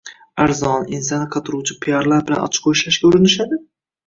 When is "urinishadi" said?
3.13-3.63